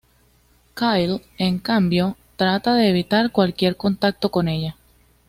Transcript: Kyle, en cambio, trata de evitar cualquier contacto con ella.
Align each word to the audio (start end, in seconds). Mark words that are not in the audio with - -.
Kyle, 0.73 1.21
en 1.37 1.59
cambio, 1.59 2.17
trata 2.35 2.73
de 2.73 2.89
evitar 2.89 3.31
cualquier 3.31 3.75
contacto 3.77 4.31
con 4.31 4.47
ella. 4.47 4.75